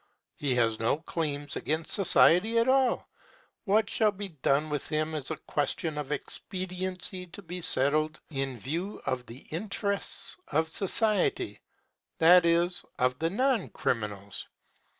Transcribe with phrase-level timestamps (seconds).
[0.35, 3.07] He has no claims against society at all.
[3.65, 8.57] What shall be done with him is a question of expediency to be settled in
[8.57, 11.61] view of the interests of society
[12.17, 14.47] that is, of the non criminals.